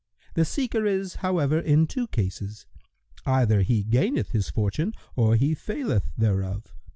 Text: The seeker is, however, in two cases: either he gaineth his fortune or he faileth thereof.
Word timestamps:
The 0.33 0.45
seeker 0.45 0.87
is, 0.87 1.17
however, 1.17 1.59
in 1.59 1.85
two 1.85 2.07
cases: 2.07 2.65
either 3.23 3.61
he 3.61 3.83
gaineth 3.83 4.31
his 4.31 4.49
fortune 4.49 4.95
or 5.15 5.35
he 5.35 5.53
faileth 5.53 6.11
thereof. 6.17 6.73